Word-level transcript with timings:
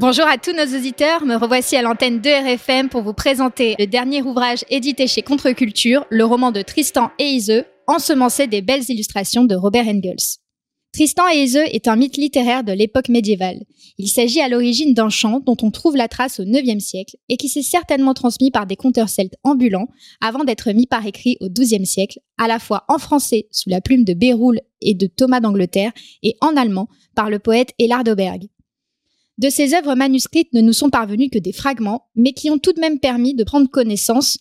Bonjour 0.00 0.26
à 0.26 0.38
tous 0.38 0.54
nos 0.54 0.78
auditeurs, 0.78 1.26
me 1.26 1.34
revoici 1.34 1.76
à 1.76 1.82
l'antenne 1.82 2.22
de 2.22 2.30
RFM 2.30 2.88
pour 2.88 3.02
vous 3.02 3.12
présenter 3.12 3.74
le 3.78 3.86
dernier 3.86 4.22
ouvrage 4.22 4.64
édité 4.70 5.06
chez 5.06 5.20
Contre-Culture, 5.20 6.06
le 6.08 6.24
roman 6.24 6.52
de 6.52 6.62
Tristan 6.62 7.10
et 7.18 7.26
Iseux, 7.26 7.66
ensemencé 7.86 8.46
des 8.46 8.62
belles 8.62 8.88
illustrations 8.88 9.44
de 9.44 9.54
Robert 9.54 9.86
Engels. 9.86 10.38
Tristan 10.94 11.24
et 11.28 11.42
Iseux 11.42 11.66
est 11.66 11.86
un 11.86 11.96
mythe 11.96 12.16
littéraire 12.16 12.64
de 12.64 12.72
l'époque 12.72 13.10
médiévale. 13.10 13.60
Il 13.98 14.08
s'agit 14.08 14.40
à 14.40 14.48
l'origine 14.48 14.94
d'un 14.94 15.10
chant 15.10 15.40
dont 15.40 15.58
on 15.60 15.70
trouve 15.70 15.96
la 15.96 16.08
trace 16.08 16.40
au 16.40 16.44
IXe 16.44 16.82
siècle 16.82 17.16
et 17.28 17.36
qui 17.36 17.50
s'est 17.50 17.60
certainement 17.60 18.14
transmis 18.14 18.50
par 18.50 18.64
des 18.64 18.76
conteurs 18.76 19.10
celtes 19.10 19.36
ambulants 19.44 19.88
avant 20.22 20.44
d'être 20.44 20.72
mis 20.72 20.86
par 20.86 21.04
écrit 21.04 21.36
au 21.40 21.50
XIIe 21.50 21.84
siècle, 21.84 22.20
à 22.38 22.48
la 22.48 22.58
fois 22.58 22.84
en 22.88 22.96
français 22.96 23.48
sous 23.50 23.68
la 23.68 23.82
plume 23.82 24.04
de 24.04 24.14
Béroul 24.14 24.60
et 24.80 24.94
de 24.94 25.06
Thomas 25.06 25.40
d'Angleterre 25.40 25.92
et 26.22 26.36
en 26.40 26.56
allemand 26.56 26.88
par 27.14 27.28
le 27.28 27.38
poète 27.38 27.74
Elard 27.78 28.04
Auberg. 28.08 28.48
De 29.40 29.48
ces 29.48 29.72
œuvres 29.72 29.94
manuscrites 29.94 30.52
ne 30.52 30.60
nous 30.60 30.74
sont 30.74 30.90
parvenus 30.90 31.30
que 31.32 31.38
des 31.38 31.54
fragments, 31.54 32.10
mais 32.14 32.34
qui 32.34 32.50
ont 32.50 32.58
tout 32.58 32.74
de 32.74 32.80
même 32.80 33.00
permis 33.00 33.34
de 33.34 33.42
prendre 33.42 33.70
connaissance 33.70 34.38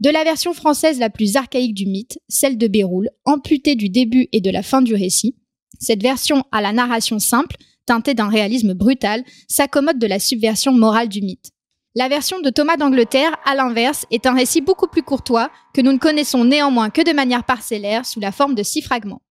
de 0.00 0.10
la 0.10 0.22
version 0.22 0.52
française 0.52 0.98
la 0.98 1.08
plus 1.08 1.36
archaïque 1.36 1.72
du 1.72 1.86
mythe, 1.86 2.18
celle 2.28 2.58
de 2.58 2.68
Béroul, 2.68 3.08
amputée 3.24 3.74
du 3.74 3.88
début 3.88 4.28
et 4.32 4.42
de 4.42 4.50
la 4.50 4.62
fin 4.62 4.82
du 4.82 4.94
récit. 4.94 5.34
Cette 5.80 6.02
version 6.02 6.44
à 6.52 6.60
la 6.60 6.72
narration 6.74 7.18
simple, 7.18 7.56
teintée 7.86 8.12
d'un 8.12 8.28
réalisme 8.28 8.74
brutal, 8.74 9.24
s'accommode 9.48 9.98
de 9.98 10.06
la 10.06 10.18
subversion 10.18 10.72
morale 10.72 11.08
du 11.08 11.22
mythe. 11.22 11.52
La 11.94 12.08
version 12.08 12.38
de 12.40 12.50
Thomas 12.50 12.76
d'Angleterre, 12.76 13.34
à 13.46 13.54
l'inverse, 13.54 14.04
est 14.10 14.26
un 14.26 14.34
récit 14.34 14.60
beaucoup 14.60 14.88
plus 14.88 15.02
courtois, 15.02 15.50
que 15.72 15.80
nous 15.80 15.92
ne 15.92 15.98
connaissons 15.98 16.44
néanmoins 16.44 16.90
que 16.90 17.00
de 17.00 17.16
manière 17.16 17.44
parcellaire, 17.44 18.04
sous 18.04 18.20
la 18.20 18.30
forme 18.30 18.54
de 18.54 18.62
six 18.62 18.82
fragments. 18.82 19.22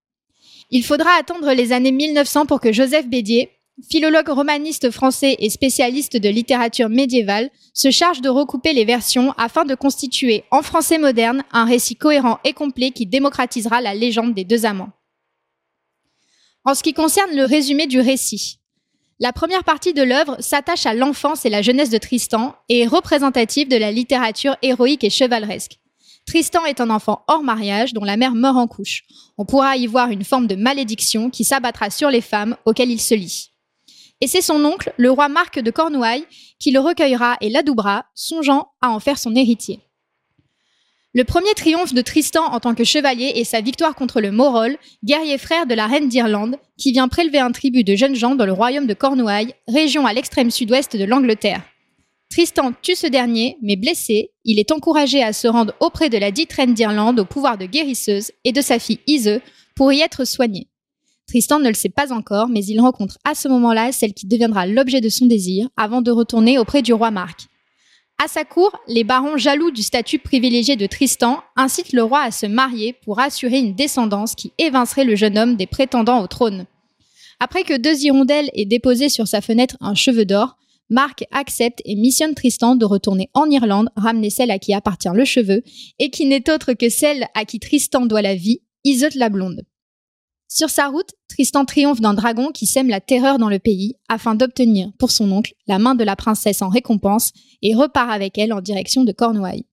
Il 0.71 0.83
faudra 0.83 1.11
attendre 1.19 1.53
les 1.53 1.71
années 1.71 1.91
1900 1.91 2.47
pour 2.47 2.59
que 2.59 2.73
Joseph 2.73 3.07
Bédier, 3.07 3.51
philologue 3.89 4.29
romaniste 4.29 4.91
français 4.91 5.35
et 5.39 5.49
spécialiste 5.49 6.17
de 6.17 6.29
littérature 6.29 6.89
médiévale, 6.89 7.49
se 7.73 7.91
charge 7.91 8.21
de 8.21 8.29
recouper 8.29 8.73
les 8.73 8.85
versions 8.85 9.33
afin 9.37 9.65
de 9.65 9.75
constituer 9.75 10.43
en 10.51 10.61
français 10.61 10.97
moderne 10.97 11.43
un 11.51 11.65
récit 11.65 11.95
cohérent 11.95 12.39
et 12.43 12.53
complet 12.53 12.91
qui 12.91 13.05
démocratisera 13.05 13.81
la 13.81 13.95
légende 13.95 14.33
des 14.33 14.43
deux 14.43 14.65
amants. 14.65 14.91
En 16.65 16.75
ce 16.75 16.83
qui 16.83 16.93
concerne 16.93 17.35
le 17.35 17.45
résumé 17.45 17.87
du 17.87 17.99
récit, 17.99 18.59
la 19.19 19.33
première 19.33 19.63
partie 19.63 19.93
de 19.93 20.01
l'œuvre 20.01 20.37
s'attache 20.39 20.85
à 20.85 20.93
l'enfance 20.93 21.45
et 21.45 21.49
la 21.49 21.61
jeunesse 21.61 21.89
de 21.89 21.97
Tristan 21.97 22.55
et 22.69 22.81
est 22.81 22.87
représentative 22.87 23.67
de 23.67 23.77
la 23.77 23.91
littérature 23.91 24.55
héroïque 24.61 25.03
et 25.03 25.09
chevaleresque. 25.09 25.79
Tristan 26.25 26.65
est 26.65 26.79
un 26.79 26.89
enfant 26.89 27.23
hors 27.27 27.43
mariage 27.43 27.93
dont 27.93 28.03
la 28.03 28.17
mère 28.17 28.33
meurt 28.33 28.57
en 28.57 28.67
couche. 28.67 29.03
On 29.37 29.45
pourra 29.45 29.75
y 29.77 29.87
voir 29.87 30.09
une 30.09 30.23
forme 30.23 30.47
de 30.47 30.55
malédiction 30.55 31.29
qui 31.29 31.43
s'abattra 31.43 31.89
sur 31.89 32.09
les 32.09 32.21
femmes 32.21 32.55
auxquelles 32.65 32.91
il 32.91 33.01
se 33.01 33.13
lie. 33.13 33.52
Et 34.23 34.27
c'est 34.27 34.41
son 34.41 34.63
oncle, 34.63 34.93
le 34.95 35.11
roi 35.11 35.27
Marc 35.27 35.59
de 35.59 35.69
Cornouailles, 35.69 36.25
qui 36.57 36.71
le 36.71 36.79
recueillera 36.79 37.35
et 37.41 37.49
l'adoubera, 37.49 38.05
songeant 38.15 38.69
à 38.79 38.89
en 38.91 39.01
faire 39.01 39.19
son 39.19 39.35
héritier. 39.35 39.81
Le 41.13 41.25
premier 41.25 41.53
triomphe 41.55 41.93
de 41.93 42.01
Tristan 42.01 42.45
en 42.45 42.61
tant 42.61 42.73
que 42.73 42.85
chevalier 42.85 43.33
est 43.35 43.43
sa 43.43 43.59
victoire 43.59 43.95
contre 43.95 44.21
le 44.21 44.31
Morol, 44.31 44.77
guerrier 45.03 45.37
frère 45.37 45.65
de 45.67 45.73
la 45.73 45.87
reine 45.87 46.07
d'Irlande, 46.07 46.55
qui 46.77 46.93
vient 46.93 47.09
prélever 47.09 47.39
un 47.39 47.51
tribut 47.51 47.83
de 47.83 47.97
jeunes 47.97 48.15
gens 48.15 48.35
dans 48.35 48.45
le 48.45 48.53
royaume 48.53 48.87
de 48.87 48.93
Cornouailles, 48.93 49.55
région 49.67 50.05
à 50.05 50.13
l'extrême 50.13 50.51
sud-ouest 50.51 50.95
de 50.95 51.03
l'Angleterre. 51.03 51.61
Tristan 52.31 52.71
tue 52.81 52.95
ce 52.95 53.07
dernier, 53.07 53.57
mais 53.61 53.75
blessé, 53.75 54.31
il 54.45 54.57
est 54.57 54.71
encouragé 54.71 55.21
à 55.21 55.33
se 55.33 55.49
rendre 55.49 55.73
auprès 55.81 56.07
de 56.07 56.17
la 56.17 56.31
dite 56.31 56.53
reine 56.53 56.73
d'Irlande 56.73 57.19
au 57.19 57.25
pouvoir 57.25 57.57
de 57.57 57.65
guérisseuse 57.65 58.31
et 58.45 58.53
de 58.53 58.61
sa 58.61 58.79
fille 58.79 59.01
Ise 59.05 59.41
pour 59.75 59.91
y 59.91 59.99
être 59.99 60.23
soigné. 60.23 60.69
Tristan 61.27 61.59
ne 61.59 61.67
le 61.67 61.73
sait 61.73 61.89
pas 61.89 62.11
encore, 62.11 62.49
mais 62.49 62.63
il 62.65 62.79
rencontre 62.79 63.17
à 63.23 63.35
ce 63.35 63.47
moment-là 63.47 63.91
celle 63.91 64.13
qui 64.13 64.27
deviendra 64.27 64.67
l'objet 64.67 65.01
de 65.01 65.09
son 65.09 65.25
désir 65.25 65.69
avant 65.77 66.01
de 66.01 66.11
retourner 66.11 66.59
auprès 66.59 66.81
du 66.81 66.93
roi 66.93 67.11
Marc. 67.11 67.47
À 68.23 68.27
sa 68.27 68.45
cour, 68.45 68.71
les 68.87 69.03
barons 69.03 69.37
jaloux 69.37 69.71
du 69.71 69.81
statut 69.81 70.19
privilégié 70.19 70.75
de 70.75 70.85
Tristan 70.85 71.39
incitent 71.55 71.93
le 71.93 72.03
roi 72.03 72.21
à 72.21 72.31
se 72.31 72.45
marier 72.45 72.93
pour 73.03 73.19
assurer 73.19 73.59
une 73.59 73.75
descendance 73.75 74.35
qui 74.35 74.53
évincerait 74.59 75.03
le 75.03 75.15
jeune 75.15 75.37
homme 75.37 75.55
des 75.55 75.65
prétendants 75.65 76.21
au 76.21 76.27
trône. 76.27 76.65
Après 77.39 77.63
que 77.63 77.77
deux 77.77 78.05
hirondelles 78.05 78.49
aient 78.53 78.65
déposé 78.65 79.09
sur 79.09 79.27
sa 79.27 79.41
fenêtre 79.41 79.75
un 79.81 79.95
cheveu 79.95 80.25
d'or, 80.25 80.55
Marc 80.89 81.25
accepte 81.31 81.81
et 81.85 81.95
missionne 81.95 82.35
Tristan 82.35 82.75
de 82.75 82.85
retourner 82.85 83.29
en 83.33 83.49
Irlande, 83.49 83.89
ramener 83.95 84.29
celle 84.29 84.51
à 84.51 84.59
qui 84.59 84.73
appartient 84.73 85.09
le 85.13 85.25
cheveu, 85.25 85.63
et 85.99 86.09
qui 86.09 86.25
n'est 86.25 86.49
autre 86.49 86.73
que 86.73 86.89
celle 86.89 87.27
à 87.33 87.45
qui 87.45 87.59
Tristan 87.59 88.05
doit 88.05 88.21
la 88.21 88.35
vie, 88.35 88.61
Iseut 88.85 89.09
la 89.15 89.29
blonde. 89.29 89.63
Sur 90.55 90.69
sa 90.69 90.87
route, 90.87 91.09
Tristan 91.29 91.65
triomphe 91.65 91.99
d'un 91.99 92.13
dragon 92.13 92.51
qui 92.51 92.67
sème 92.67 92.87
la 92.87 93.01
terreur 93.01 93.39
dans 93.39 93.49
le 93.49 93.57
pays 93.57 93.95
afin 94.07 94.35
d'obtenir 94.35 94.91
pour 94.99 95.09
son 95.09 95.31
oncle 95.31 95.55
la 95.65 95.79
main 95.79 95.95
de 95.95 96.03
la 96.03 96.15
princesse 96.15 96.61
en 96.61 96.69
récompense 96.69 97.31
et 97.63 97.73
repart 97.73 98.11
avec 98.11 98.37
elle 98.37 98.53
en 98.53 98.61
direction 98.61 99.03
de 99.03 99.11
Cornouailles. 99.11 99.65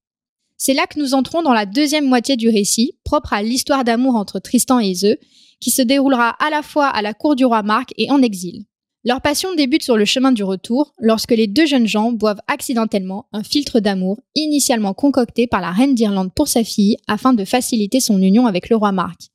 C'est 0.56 0.72
là 0.72 0.86
que 0.86 0.98
nous 0.98 1.12
entrons 1.12 1.42
dans 1.42 1.52
la 1.52 1.66
deuxième 1.66 2.08
moitié 2.08 2.38
du 2.38 2.48
récit, 2.48 2.96
propre 3.04 3.34
à 3.34 3.42
l'histoire 3.42 3.84
d'amour 3.84 4.16
entre 4.16 4.38
Tristan 4.38 4.80
et 4.80 4.86
Iseux, 4.86 5.18
qui 5.60 5.70
se 5.70 5.82
déroulera 5.82 6.30
à 6.42 6.48
la 6.48 6.62
fois 6.62 6.86
à 6.86 7.02
la 7.02 7.12
cour 7.12 7.36
du 7.36 7.44
roi 7.44 7.62
Marc 7.62 7.92
et 7.98 8.10
en 8.10 8.22
exil. 8.22 8.64
Leur 9.04 9.20
passion 9.20 9.54
débute 9.54 9.82
sur 9.82 9.98
le 9.98 10.06
chemin 10.06 10.32
du 10.32 10.44
retour 10.44 10.94
lorsque 10.98 11.32
les 11.32 11.46
deux 11.46 11.66
jeunes 11.66 11.88
gens 11.88 12.10
boivent 12.10 12.40
accidentellement 12.48 13.26
un 13.34 13.42
filtre 13.42 13.80
d'amour 13.80 14.18
initialement 14.34 14.94
concocté 14.94 15.46
par 15.46 15.60
la 15.60 15.72
reine 15.72 15.94
d'Irlande 15.94 16.32
pour 16.34 16.48
sa 16.48 16.64
fille 16.64 16.96
afin 17.06 17.34
de 17.34 17.44
faciliter 17.44 18.00
son 18.00 18.22
union 18.22 18.46
avec 18.46 18.70
le 18.70 18.76
roi 18.76 18.92
Marc. 18.92 19.30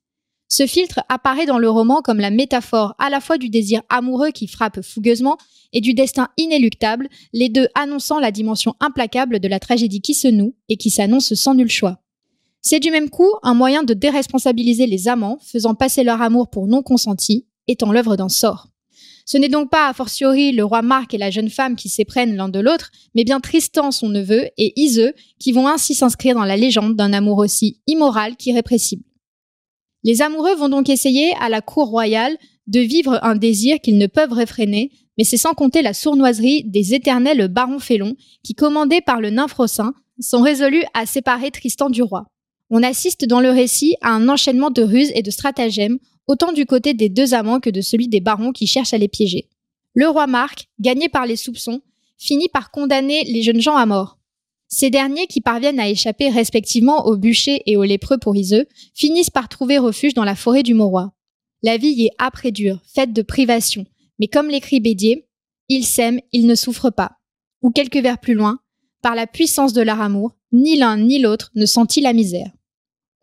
Ce 0.48 0.68
filtre 0.68 1.02
apparaît 1.10 1.48
dans 1.48 1.58
le 1.58 1.70
roman 1.70 2.02
comme 2.02 2.20
la 2.20 2.30
métaphore 2.30 2.94
à 3.00 3.10
la 3.10 3.20
fois 3.20 3.38
du 3.38 3.50
désir 3.50 3.82
amoureux 3.90 4.30
qui 4.30 4.48
frappe 4.48 4.82
fougueusement 4.82 5.38
et 5.74 5.82
du 5.82 5.94
destin 5.94 6.30
inéluctable, 6.38 7.10
les 7.34 7.50
deux 7.50 7.68
annonçant 7.74 8.20
la 8.20 8.32
dimension 8.32 8.76
implacable 8.80 9.40
de 9.40 9.48
la 9.48 9.60
tragédie 9.60 10.02
qui 10.02 10.14
se 10.14 10.28
noue 10.28 10.56
et 10.70 10.78
qui 10.78 10.90
s'annonce 10.90 11.34
sans 11.34 11.56
nul 11.56 11.70
choix. 11.70 12.00
C'est 12.62 12.80
du 12.80 12.92
même 12.92 13.10
coup 13.10 13.30
un 13.44 13.54
moyen 13.54 13.84
de 13.84 13.94
déresponsabiliser 13.94 14.88
les 14.88 15.08
amants, 15.08 15.40
faisant 15.44 15.76
passer 15.76 16.04
leur 16.04 16.22
amour 16.22 16.50
pour 16.50 16.68
non 16.68 16.82
consenti, 16.82 17.46
étant 17.68 17.92
l'œuvre 17.92 18.16
d'un 18.16 18.30
sort. 18.30 18.68
Ce 19.26 19.38
n'est 19.38 19.50
donc 19.50 19.72
pas 19.72 19.90
a 19.90 19.94
fortiori 19.94 20.52
le 20.52 20.64
roi 20.64 20.84
Marc 20.84 21.16
et 21.16 21.18
la 21.18 21.32
jeune 21.32 21.50
femme 21.50 21.76
qui 21.76 21.90
s'éprennent 21.90 22.36
l'un 22.36 22.50
de 22.50 22.60
l'autre, 22.60 22.92
mais 23.16 23.24
bien 23.24 23.40
Tristan 23.40 23.90
son 23.92 24.10
neveu 24.10 24.48
et 24.58 24.80
Iseux 24.80 25.14
qui 25.40 25.52
vont 25.52 25.68
ainsi 25.68 25.96
s'inscrire 25.96 26.36
dans 26.36 26.44
la 26.44 26.58
légende 26.58 26.96
d'un 26.96 27.12
amour 27.12 27.40
aussi 27.40 27.82
immoral 27.88 28.36
qu'irrépressible. 28.36 29.04
Les 30.06 30.22
amoureux 30.22 30.54
vont 30.54 30.70
donc 30.70 30.88
essayer, 30.88 31.34
à 31.40 31.50
la 31.50 31.62
cour 31.62 31.88
royale, 31.88 32.38
de 32.68 32.80
vivre 32.80 33.18
un 33.24 33.36
désir 33.36 33.80
qu'ils 33.82 33.98
ne 33.98 34.06
peuvent 34.06 34.34
réfréner, 34.34 34.92
mais 35.18 35.24
c'est 35.24 35.36
sans 35.36 35.56
compter 35.56 35.82
la 35.82 35.96
sournoiserie 35.96 36.64
des 36.64 36.94
éternels 36.94 37.48
barons 37.48 37.80
félons 37.80 38.16
qui, 38.44 38.54
commandés 38.54 39.02
par 39.02 39.20
le 39.20 39.32
nymphrocin, 39.32 39.96
sont 40.20 40.44
résolus 40.44 40.84
à 40.94 41.08
séparer 41.08 41.50
Tristan 41.50 41.90
du 41.90 42.04
roi. 42.04 42.28
On 42.70 42.84
assiste 42.84 43.26
dans 43.26 43.42
le 43.42 43.50
récit 43.50 43.96
à 44.02 44.12
un 44.12 44.30
enchaînement 44.30 44.70
de 44.70 44.84
ruses 44.84 45.12
et 45.16 45.24
de 45.24 45.32
stratagèmes, 45.32 45.98
autant 46.28 46.52
du 46.52 46.68
côté 46.68 46.94
des 46.94 47.10
deux 47.10 47.34
amants 47.34 47.60
que 47.60 47.72
de 47.72 47.82
celui 47.82 48.08
des 48.08 48.20
barons 48.20 48.52
qui 48.52 48.68
cherchent 48.68 48.94
à 48.94 49.00
les 49.00 49.08
piéger. 49.08 49.50
Le 49.96 50.08
roi 50.08 50.28
Marc, 50.28 50.68
gagné 50.80 51.10
par 51.10 51.26
les 51.26 51.36
soupçons, 51.36 51.82
finit 52.20 52.50
par 52.50 52.70
condamner 52.70 53.24
les 53.24 53.42
jeunes 53.42 53.62
gens 53.62 53.76
à 53.76 53.88
mort. 53.88 54.20
Ces 54.78 54.90
derniers, 54.90 55.28
qui 55.28 55.40
parviennent 55.40 55.80
à 55.80 55.88
échapper 55.88 56.28
respectivement 56.28 57.06
aux 57.06 57.16
bûchers 57.16 57.62
et 57.66 57.78
aux 57.78 57.86
lépreux 57.86 58.18
pour 58.18 58.36
Iseux, 58.36 58.68
finissent 58.94 59.30
par 59.30 59.47
trouver 59.47 59.78
refuge 59.78 60.13
dans 60.13 60.25
la 60.25 60.36
forêt 60.36 60.63
du 60.63 60.74
Mauroy. 60.74 61.13
La 61.63 61.78
vie 61.78 61.94
y 61.94 62.08
est 62.08 62.12
âpre 62.19 62.46
et 62.46 62.52
dure, 62.52 62.81
faite 62.85 63.14
de 63.14 63.22
privations, 63.22 63.85
mais 64.19 64.28
comme 64.28 64.50
l'écrit 64.50 64.81
Bédier, 64.81 65.30
ils 65.69 65.85
s'aiment, 65.85 66.19
ils 66.34 66.46
ne 66.46 66.56
souffrent 66.56 66.91
pas. 66.91 67.14
Ou 67.62 67.72
quelques 67.72 67.96
vers 67.96 68.19
plus 68.19 68.34
loin, 68.34 68.59
par 69.02 69.16
la 69.16 69.28
puissance 69.28 69.72
de 69.72 69.82
leur 69.82 70.02
amour, 70.02 70.35
ni 70.52 70.76
l'un 70.76 70.97
ni 70.97 71.20
l'autre 71.20 71.52
ne 71.55 71.66
sentit 71.66 72.02
la 72.02 72.11
misère. 72.11 72.52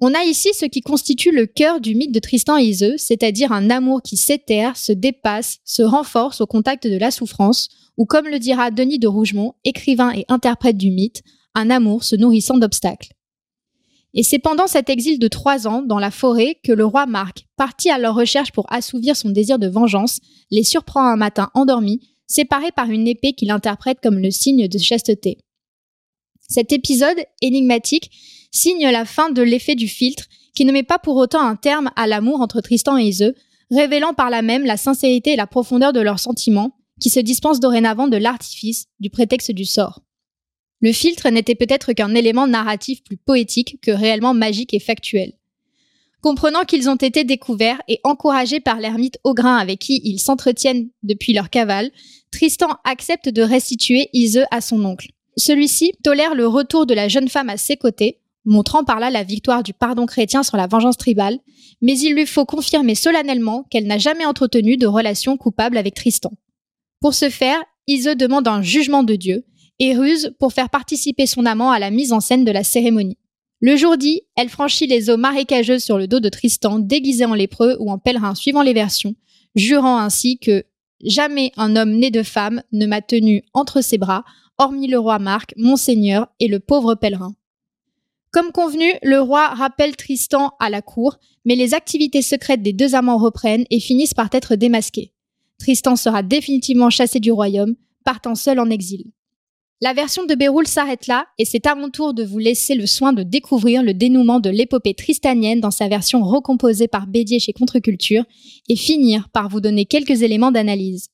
On 0.01 0.15
a 0.15 0.25
ici 0.25 0.49
ce 0.55 0.65
qui 0.65 0.81
constitue 0.81 1.33
le 1.33 1.45
cœur 1.45 1.83
du 1.83 1.95
mythe 1.95 2.13
de 2.13 2.19
Tristan 2.19 2.57
et 2.57 2.65
Iseux, 2.65 2.97
c'est-à-dire 2.97 3.53
un 3.53 3.69
amour 3.69 4.01
qui 4.01 4.17
s'éterre, 4.17 4.79
se 4.79 4.93
dépasse, 4.93 5.59
se 5.67 5.83
renforce 5.83 6.41
au 6.41 6.47
contact 6.47 6.87
de 6.87 6.97
la 6.97 7.11
souffrance, 7.11 7.69
ou 7.99 8.07
comme 8.07 8.29
le 8.29 8.39
dira 8.39 8.71
Denis 8.71 8.99
de 8.99 9.07
Rougemont, 9.07 9.53
écrivain 9.65 10.15
et 10.15 10.25
interprète 10.29 10.79
du 10.79 10.91
mythe, 10.91 11.23
un 11.55 11.71
amour 11.71 12.05
se 12.05 12.17
nourrissant 12.17 12.59
d'obstacles. 12.59 13.13
Et 14.15 14.23
c'est 14.23 14.39
pendant 14.39 14.67
cet 14.67 14.91
exil 14.91 15.19
de 15.19 15.29
trois 15.29 15.67
ans 15.67 15.83
dans 15.83 15.99
la 15.99 16.11
forêt 16.11 16.59
que 16.63 16.73
le 16.73 16.85
roi 16.85 17.07
Marc, 17.07 17.47
parti 17.57 17.91
à 17.91 17.99
leur 17.99 18.15
recherche 18.15 18.53
pour 18.53 18.71
assouvir 18.71 19.17
son 19.17 19.31
désir 19.31 19.59
de 19.59 19.69
vengeance, 19.69 20.21
les 20.51 20.65
surprend 20.65 21.07
un 21.07 21.17
matin 21.17 21.51
endormis, 21.55 22.01
séparés 22.27 22.73
par 22.73 22.91
une 22.91 23.09
épée 23.09 23.33
qu'il 23.33 23.51
interprète 23.51 23.99
comme 24.03 24.19
le 24.19 24.31
signe 24.31 24.69
de 24.69 24.79
chasteté. 24.79 25.39
Cet 26.49 26.73
épisode, 26.73 27.17
énigmatique, 27.41 28.11
signe 28.51 28.91
la 28.91 29.07
fin 29.07 29.31
de 29.31 29.43
l'effet 29.43 29.75
du 29.75 29.89
filtre, 29.89 30.27
qui 30.55 30.67
ne 30.67 30.73
met 30.73 30.83
pas 30.83 30.99
pour 30.99 31.17
autant 31.17 31.41
un 31.41 31.57
terme 31.57 31.91
à 31.97 32.07
l'amour 32.07 32.43
entre 32.43 32.61
Tristan 32.61 32.99
et 32.99 33.05
Iseux, 33.05 33.35
révélant 33.71 34.13
par 34.13 34.29
là 34.29 34.43
même 34.43 34.67
la 34.67 34.77
sincérité 34.77 35.33
et 35.33 35.37
la 35.37 35.47
profondeur 35.47 35.95
de 35.95 36.01
leurs 36.01 36.19
sentiments, 36.19 36.77
qui 37.01 37.09
se 37.09 37.21
dispensent 37.21 37.61
dorénavant 37.61 38.07
de 38.07 38.19
l'artifice, 38.19 38.87
du 39.01 39.09
prétexte 39.09 39.51
du 39.51 39.65
sort. 39.65 40.03
Le 40.83 40.93
filtre 40.93 41.31
n'était 41.31 41.55
peut-être 41.55 41.93
qu'un 41.93 42.15
élément 42.15 42.49
narratif 42.49 43.05
plus 43.05 43.17
poétique 43.17 43.79
que 43.81 43.93
réellement 43.93 44.35
magique 44.35 44.75
et 44.75 44.81
factuel. 44.81 45.33
Comprenant 46.21 46.65
qu'ils 46.65 46.91
ont 46.91 46.97
été 46.97 47.23
découverts 47.23 47.81
et 47.87 48.01
encouragés 48.03 48.61
par 48.61 48.81
l'ermite 48.81 49.19
Augrin 49.23 49.57
avec 49.57 49.79
qui 49.79 50.01
ils 50.05 50.19
s'entretiennent 50.19 50.89
depuis 51.05 51.33
leur 51.33 51.51
cavale, 51.51 51.91
Tristan 52.33 52.69
accepte 52.85 53.29
de 53.29 53.43
restituer 53.43 54.09
Ise 54.13 54.45
à 54.51 54.61
son 54.61 54.85
oncle. 54.85 55.11
Celui-ci 55.37 55.93
tolère 56.03 56.35
le 56.35 56.49
retour 56.49 56.85
de 56.85 56.95
la 56.95 57.09
jeune 57.09 57.29
femme 57.29 57.49
à 57.49 57.57
ses 57.57 57.77
côtés, 57.77 58.19
montrant 58.45 58.83
par 58.83 58.99
là 58.99 59.09
la 59.11 59.23
victoire 59.23 59.63
du 59.63 59.73
pardon 59.73 60.07
chrétien 60.07 60.43
sur 60.43 60.57
la 60.57 60.67
vengeance 60.67 60.97
tribale, 60.97 61.39
mais 61.81 61.97
il 61.97 62.15
lui 62.15 62.27
faut 62.27 62.45
confirmer 62.45 62.97
solennellement 62.97 63.67
qu'elle 63.71 63.87
n'a 63.87 63.99
jamais 63.99 64.27
entretenu 64.27 64.77
de 64.77 64.87
relation 64.87 65.37
coupable 65.37 65.77
avec 65.79 65.95
Tristan. 65.95 66.33
Pour 67.01 67.15
ce 67.15 67.31
faire, 67.31 67.63
Ise 67.87 68.15
demande 68.17 68.49
un 68.49 68.63
jugement 68.63 69.03
de 69.03 69.17
Dieu 69.17 69.45
et 69.79 69.95
ruse 69.97 70.35
pour 70.39 70.53
faire 70.53 70.71
participer 70.71 71.27
son 71.27 71.47
amant 71.47 71.71
à 71.71 71.79
la 71.79 71.91
mise 71.91 72.13
en 72.13 72.21
scène 72.21 72.45
de 72.45 72.53
la 72.53 72.65
cérémonie. 72.65 73.19
Le 73.61 73.77
jour 73.77 73.97
dit, 73.97 74.23
elle 74.37 74.49
franchit 74.49 74.87
les 74.87 75.09
eaux 75.09 75.17
marécageuses 75.17 75.85
sur 75.85 75.97
le 75.97 76.09
dos 76.09 76.21
de 76.21 76.29
Tristan, 76.29 76.79
déguisé 76.81 77.25
en 77.25 77.35
lépreux 77.35 77.77
ou 77.79 77.91
en 77.91 77.99
pèlerin 77.99 78.35
suivant 78.35 78.63
les 78.63 78.73
versions, 78.73 79.15
jurant 79.55 79.99
ainsi 79.99 80.39
que 80.39 80.65
jamais 81.05 81.53
un 81.57 81.77
homme 81.77 81.93
né 81.93 82.11
de 82.11 82.23
femme 82.23 82.63
ne 82.73 82.87
m'a 82.87 83.03
tenu 83.03 83.45
entre 83.55 83.81
ses 83.81 83.99
bras, 83.99 84.25
hormis 84.59 84.89
le 84.89 84.99
roi 84.99 85.19
Marc, 85.19 85.55
mon 85.57 85.77
seigneur, 85.77 86.27
et 86.41 86.49
le 86.49 86.59
pauvre 86.61 86.95
pèlerin. 86.95 87.35
Comme 88.33 88.51
convenu, 88.51 88.91
le 89.03 89.21
roi 89.21 89.49
rappelle 89.49 89.95
Tristan 89.95 90.55
à 90.59 90.71
la 90.71 90.83
cour, 90.83 91.19
mais 91.45 91.55
les 91.55 91.75
activités 91.75 92.23
secrètes 92.23 92.63
des 92.63 92.73
deux 92.73 92.95
amants 92.95 93.19
reprennent 93.19 93.67
et 93.71 93.79
finissent 93.79 94.15
par 94.15 94.29
être 94.33 94.57
démasquées. 94.57 95.13
Tristan 95.59 95.97
sera 95.97 96.23
définitivement 96.23 96.91
chassé 96.91 97.21
du 97.21 97.31
royaume, 97.31 97.77
partant 98.05 98.35
seul 98.35 98.59
en 98.59 98.71
exil. 98.71 99.13
La 99.85 99.95
version 99.95 100.25
de 100.25 100.37
Béroul 100.37 100.69
s'arrête 100.69 101.09
là 101.09 101.27
et 101.39 101.45
c'est 101.45 101.67
à 101.67 101.75
mon 101.75 101.91
tour 101.91 102.15
de 102.15 102.23
vous 102.23 102.39
laisser 102.39 102.77
le 102.77 102.87
soin 102.87 103.13
de 103.13 103.25
découvrir 103.25 103.83
le 103.83 103.95
dénouement 103.95 104.39
de 104.39 104.49
l'épopée 104.49 104.95
tristanienne 104.95 105.59
dans 105.59 105.73
sa 105.73 105.89
version 105.89 106.23
recomposée 106.23 106.87
par 106.87 107.09
Bédier 107.09 107.41
chez 107.41 107.53
Contreculture 107.53 108.23
et 108.69 108.77
finir 108.77 109.29
par 109.31 109.49
vous 109.49 109.61
donner 109.61 109.85
quelques 109.85 110.23
éléments 110.23 110.53
d'analyse. 110.53 111.09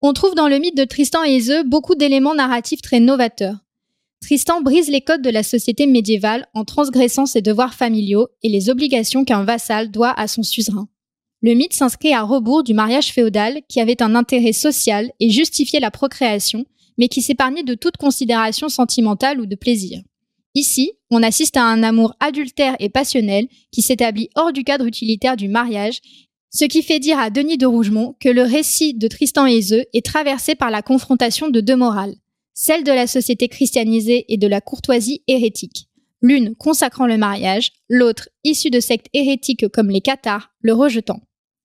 On 0.00 0.12
trouve 0.12 0.36
dans 0.36 0.46
le 0.46 0.60
mythe 0.60 0.76
de 0.76 0.84
Tristan 0.84 1.24
et 1.24 1.34
Iseux 1.34 1.64
beaucoup 1.64 1.96
d'éléments 1.96 2.36
narratifs 2.36 2.82
très 2.82 3.00
novateurs. 3.00 3.56
Tristan 4.20 4.60
brise 4.60 4.88
les 4.88 5.00
codes 5.00 5.22
de 5.22 5.30
la 5.30 5.42
société 5.42 5.88
médiévale 5.88 6.46
en 6.54 6.64
transgressant 6.64 7.26
ses 7.26 7.42
devoirs 7.42 7.74
familiaux 7.74 8.28
et 8.44 8.48
les 8.48 8.70
obligations 8.70 9.24
qu'un 9.24 9.42
vassal 9.42 9.90
doit 9.90 10.14
à 10.16 10.28
son 10.28 10.44
suzerain. 10.44 10.86
Le 11.40 11.54
mythe 11.54 11.72
s'inscrit 11.72 12.14
à 12.14 12.22
rebours 12.22 12.62
du 12.62 12.74
mariage 12.74 13.12
féodal 13.12 13.62
qui 13.68 13.80
avait 13.80 14.04
un 14.04 14.14
intérêt 14.14 14.52
social 14.52 15.10
et 15.18 15.30
justifiait 15.30 15.80
la 15.80 15.90
procréation 15.90 16.64
mais 16.98 17.08
qui 17.08 17.22
s'épargnait 17.22 17.62
de 17.62 17.74
toute 17.74 17.96
considération 17.96 18.68
sentimentale 18.68 19.40
ou 19.40 19.46
de 19.46 19.56
plaisir. 19.56 20.00
Ici, 20.54 20.92
on 21.10 21.22
assiste 21.22 21.56
à 21.56 21.64
un 21.64 21.82
amour 21.82 22.14
adultère 22.20 22.76
et 22.78 22.90
passionnel 22.90 23.48
qui 23.70 23.80
s'établit 23.80 24.28
hors 24.34 24.52
du 24.52 24.64
cadre 24.64 24.86
utilitaire 24.86 25.36
du 25.36 25.48
mariage, 25.48 26.00
ce 26.50 26.66
qui 26.66 26.82
fait 26.82 26.98
dire 26.98 27.18
à 27.18 27.30
Denis 27.30 27.56
de 27.56 27.64
Rougemont 27.64 28.14
que 28.20 28.28
le 28.28 28.42
récit 28.42 28.92
de 28.92 29.08
Tristan 29.08 29.46
et 29.46 29.60
est 29.94 30.04
traversé 30.04 30.54
par 30.54 30.70
la 30.70 30.82
confrontation 30.82 31.48
de 31.48 31.60
deux 31.60 31.76
morales, 31.76 32.14
celle 32.52 32.84
de 32.84 32.92
la 32.92 33.06
société 33.06 33.48
christianisée 33.48 34.26
et 34.28 34.36
de 34.36 34.46
la 34.46 34.60
courtoisie 34.60 35.22
hérétique, 35.26 35.88
l'une 36.20 36.54
consacrant 36.54 37.06
le 37.06 37.16
mariage, 37.16 37.72
l'autre 37.88 38.28
issue 38.44 38.68
de 38.68 38.80
sectes 38.80 39.08
hérétiques 39.14 39.68
comme 39.68 39.88
les 39.88 40.02
cathares, 40.02 40.50
le 40.60 40.74
rejetant. 40.74 41.20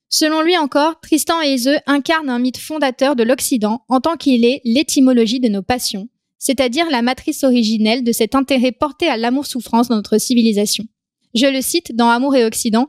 Selon 0.09 0.41
lui 0.41 0.57
encore, 0.57 0.99
Tristan 1.01 1.41
et 1.41 1.53
Iseux 1.53 1.77
incarnent 1.85 2.29
un 2.29 2.39
mythe 2.39 2.57
fondateur 2.57 3.15
de 3.15 3.23
l'Occident 3.23 3.83
en 3.89 3.99
tant 3.99 4.15
qu'il 4.15 4.45
est 4.45 4.61
l'étymologie 4.63 5.41
de 5.41 5.49
nos 5.49 5.61
passions, 5.61 6.07
c'est-à-dire 6.39 6.89
la 6.89 7.01
matrice 7.01 7.43
originelle 7.43 8.03
de 8.03 8.11
cet 8.13 8.33
intérêt 8.33 8.71
porté 8.71 9.07
à 9.07 9.17
l'amour-souffrance 9.17 9.89
dans 9.89 9.97
notre 9.97 10.17
civilisation. 10.17 10.85
Je 11.33 11.47
le 11.47 11.61
cite 11.61 11.95
dans 11.95 12.09
Amour 12.09 12.35
et 12.35 12.45
Occident. 12.45 12.87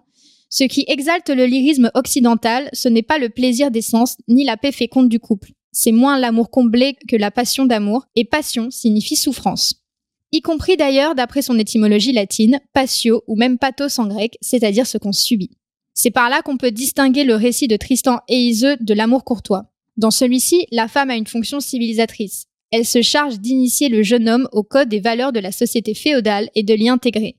Ce 0.48 0.64
qui 0.64 0.84
exalte 0.86 1.28
le 1.28 1.44
lyrisme 1.44 1.90
occidental, 1.94 2.70
ce 2.72 2.88
n'est 2.88 3.02
pas 3.02 3.18
le 3.18 3.28
plaisir 3.28 3.70
des 3.70 3.82
sens 3.82 4.16
ni 4.28 4.44
la 4.44 4.56
paix 4.56 4.72
féconde 4.72 5.08
du 5.08 5.18
couple. 5.18 5.50
C'est 5.72 5.92
moins 5.92 6.18
l'amour 6.18 6.50
comblé 6.50 6.96
que 7.08 7.16
la 7.16 7.30
passion 7.30 7.66
d'amour, 7.66 8.06
et 8.14 8.24
passion 8.24 8.70
signifie 8.70 9.16
souffrance. 9.16 9.84
Y 10.32 10.40
compris 10.40 10.76
d'ailleurs 10.76 11.14
d'après 11.14 11.42
son 11.42 11.58
étymologie 11.58 12.12
latine, 12.12 12.60
patio 12.72 13.22
ou 13.26 13.36
même 13.36 13.58
pathos 13.58 13.98
en 13.98 14.06
grec, 14.06 14.38
c'est-à-dire 14.40 14.86
ce 14.86 14.98
qu'on 14.98 15.12
subit. 15.12 15.50
C'est 16.00 16.12
par 16.12 16.28
là 16.30 16.42
qu'on 16.42 16.58
peut 16.58 16.70
distinguer 16.70 17.24
le 17.24 17.34
récit 17.34 17.66
de 17.66 17.74
Tristan 17.74 18.20
et 18.28 18.38
Iseux 18.38 18.76
de 18.78 18.94
l'amour 18.94 19.24
courtois. 19.24 19.64
Dans 19.96 20.12
celui-ci, 20.12 20.64
la 20.70 20.86
femme 20.86 21.10
a 21.10 21.16
une 21.16 21.26
fonction 21.26 21.58
civilisatrice. 21.58 22.46
Elle 22.70 22.86
se 22.86 23.02
charge 23.02 23.40
d'initier 23.40 23.88
le 23.88 24.04
jeune 24.04 24.28
homme 24.28 24.48
au 24.52 24.62
code 24.62 24.88
des 24.88 25.00
valeurs 25.00 25.32
de 25.32 25.40
la 25.40 25.50
société 25.50 25.94
féodale 25.94 26.50
et 26.54 26.62
de 26.62 26.72
l'y 26.72 26.88
intégrer. 26.88 27.34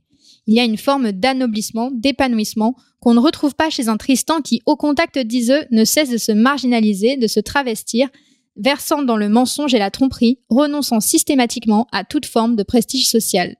Il 0.45 0.55
y 0.55 0.59
a 0.59 0.65
une 0.65 0.75
forme 0.75 1.13
d'anoblissement, 1.13 1.89
d'épanouissement 1.93 2.75
qu'on 2.99 3.13
ne 3.13 3.21
retrouve 3.21 3.55
pas 3.55 3.69
chez 3.69 3.87
un 3.87 3.95
Tristan 3.95 4.41
qui, 4.41 4.61
au 4.65 4.75
contact 4.75 5.17
d'Iseux, 5.17 5.63
ne 5.71 5.85
cesse 5.85 6.09
de 6.09 6.17
se 6.17 6.33
marginaliser, 6.33 7.15
de 7.15 7.27
se 7.27 7.39
travestir, 7.39 8.09
versant 8.57 9.03
dans 9.03 9.15
le 9.15 9.29
mensonge 9.29 9.73
et 9.73 9.79
la 9.79 9.89
tromperie, 9.89 10.39
renonçant 10.49 10.99
systématiquement 10.99 11.87
à 11.93 12.03
toute 12.03 12.25
forme 12.25 12.57
de 12.57 12.63
prestige 12.63 13.07
social. 13.07 13.55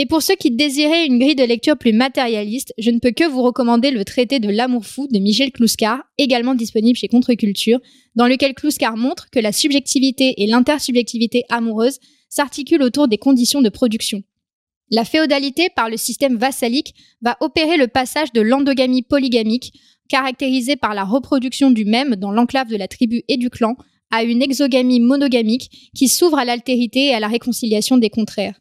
Et 0.00 0.06
pour 0.06 0.22
ceux 0.22 0.36
qui 0.36 0.52
désiraient 0.52 1.06
une 1.06 1.18
grille 1.18 1.34
de 1.34 1.42
lecture 1.42 1.76
plus 1.76 1.92
matérialiste, 1.92 2.72
je 2.78 2.92
ne 2.92 3.00
peux 3.00 3.10
que 3.10 3.28
vous 3.28 3.42
recommander 3.42 3.90
le 3.90 4.04
traité 4.04 4.38
de 4.38 4.48
l'amour 4.48 4.86
fou 4.86 5.08
de 5.10 5.18
Michel 5.18 5.50
Clouscar, 5.50 6.04
également 6.18 6.54
disponible 6.54 6.96
chez 6.96 7.08
Contreculture, 7.08 7.80
dans 8.14 8.28
lequel 8.28 8.54
Clouscar 8.54 8.96
montre 8.96 9.28
que 9.30 9.40
la 9.40 9.50
subjectivité 9.50 10.40
et 10.40 10.46
l'intersubjectivité 10.46 11.42
amoureuse 11.48 11.98
s'articulent 12.28 12.84
autour 12.84 13.08
des 13.08 13.18
conditions 13.18 13.60
de 13.60 13.70
production. 13.70 14.22
La 14.92 15.04
féodalité, 15.04 15.68
par 15.74 15.90
le 15.90 15.96
système 15.96 16.36
vassalique, 16.36 16.94
va 17.20 17.36
opérer 17.40 17.76
le 17.76 17.88
passage 17.88 18.32
de 18.32 18.40
l'endogamie 18.40 19.02
polygamique, 19.02 19.72
caractérisée 20.08 20.76
par 20.76 20.94
la 20.94 21.02
reproduction 21.02 21.72
du 21.72 21.84
même 21.84 22.14
dans 22.14 22.30
l'enclave 22.30 22.68
de 22.68 22.76
la 22.76 22.86
tribu 22.86 23.24
et 23.26 23.36
du 23.36 23.50
clan, 23.50 23.76
à 24.12 24.22
une 24.22 24.42
exogamie 24.42 25.00
monogamique 25.00 25.90
qui 25.96 26.06
s'ouvre 26.06 26.38
à 26.38 26.44
l'altérité 26.44 27.06
et 27.06 27.14
à 27.14 27.20
la 27.20 27.26
réconciliation 27.26 27.98
des 27.98 28.10
contraires. 28.10 28.60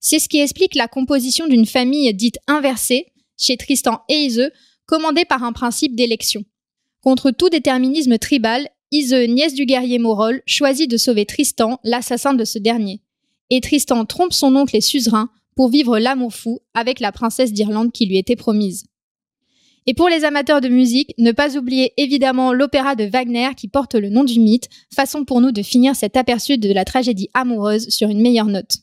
C'est 0.00 0.18
ce 0.18 0.28
qui 0.28 0.38
explique 0.38 0.74
la 0.74 0.88
composition 0.88 1.46
d'une 1.46 1.66
famille 1.66 2.12
dite 2.14 2.38
inversée, 2.46 3.06
chez 3.36 3.56
Tristan 3.56 4.02
et 4.08 4.24
Iseux, 4.24 4.50
commandée 4.86 5.24
par 5.24 5.42
un 5.42 5.52
principe 5.52 5.96
d'élection. 5.96 6.44
Contre 7.02 7.30
tout 7.30 7.48
déterminisme 7.48 8.18
tribal, 8.18 8.68
Iseux, 8.92 9.24
nièce 9.24 9.54
du 9.54 9.66
guerrier 9.66 9.98
Morol, 9.98 10.42
choisit 10.46 10.90
de 10.90 10.96
sauver 10.96 11.26
Tristan, 11.26 11.80
l'assassin 11.82 12.34
de 12.34 12.44
ce 12.44 12.58
dernier. 12.58 13.00
Et 13.50 13.60
Tristan 13.60 14.04
trompe 14.04 14.32
son 14.32 14.54
oncle 14.54 14.76
et 14.76 14.80
suzerain 14.80 15.30
pour 15.56 15.68
vivre 15.68 15.98
l'amour 15.98 16.34
fou 16.34 16.60
avec 16.74 17.00
la 17.00 17.12
princesse 17.12 17.52
d'Irlande 17.52 17.92
qui 17.92 18.06
lui 18.06 18.18
était 18.18 18.36
promise. 18.36 18.86
Et 19.86 19.94
pour 19.94 20.08
les 20.08 20.24
amateurs 20.24 20.60
de 20.60 20.68
musique, 20.68 21.14
ne 21.18 21.30
pas 21.30 21.56
oublier 21.56 21.92
évidemment 21.96 22.52
l'opéra 22.52 22.96
de 22.96 23.04
Wagner 23.04 23.50
qui 23.56 23.68
porte 23.68 23.94
le 23.94 24.08
nom 24.08 24.24
du 24.24 24.40
mythe, 24.40 24.68
façon 24.92 25.24
pour 25.24 25.40
nous 25.40 25.52
de 25.52 25.62
finir 25.62 25.94
cet 25.94 26.16
aperçu 26.16 26.58
de 26.58 26.72
la 26.72 26.84
tragédie 26.84 27.30
amoureuse 27.34 27.88
sur 27.88 28.08
une 28.08 28.20
meilleure 28.20 28.46
note. 28.46 28.78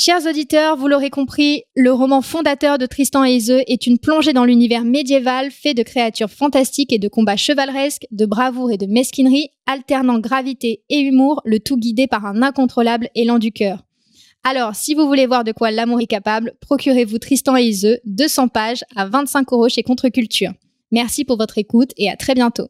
Chers 0.00 0.26
auditeurs, 0.26 0.76
vous 0.76 0.86
l'aurez 0.86 1.10
compris, 1.10 1.64
le 1.74 1.92
roman 1.92 2.22
fondateur 2.22 2.78
de 2.78 2.86
Tristan 2.86 3.24
et 3.24 3.32
Iseux 3.32 3.62
est 3.66 3.84
une 3.84 3.98
plongée 3.98 4.32
dans 4.32 4.44
l'univers 4.44 4.84
médiéval 4.84 5.50
fait 5.50 5.74
de 5.74 5.82
créatures 5.82 6.30
fantastiques 6.30 6.92
et 6.92 7.00
de 7.00 7.08
combats 7.08 7.36
chevaleresques, 7.36 8.06
de 8.12 8.24
bravoure 8.24 8.70
et 8.70 8.76
de 8.76 8.86
mesquinerie, 8.86 9.48
alternant 9.66 10.20
gravité 10.20 10.84
et 10.88 11.00
humour, 11.00 11.42
le 11.44 11.58
tout 11.58 11.76
guidé 11.76 12.06
par 12.06 12.26
un 12.26 12.42
incontrôlable 12.42 13.08
élan 13.16 13.40
du 13.40 13.50
cœur. 13.50 13.82
Alors, 14.44 14.76
si 14.76 14.94
vous 14.94 15.08
voulez 15.08 15.26
voir 15.26 15.42
de 15.42 15.50
quoi 15.50 15.72
l'amour 15.72 16.00
est 16.00 16.06
capable, 16.06 16.52
procurez-vous 16.60 17.18
Tristan 17.18 17.56
et 17.56 17.64
Iseux, 17.64 17.98
200 18.04 18.46
pages 18.46 18.84
à 18.94 19.06
25 19.06 19.52
euros 19.52 19.68
chez 19.68 19.82
Contreculture. 19.82 20.52
Merci 20.92 21.24
pour 21.24 21.38
votre 21.38 21.58
écoute 21.58 21.90
et 21.96 22.08
à 22.08 22.14
très 22.14 22.34
bientôt. 22.34 22.68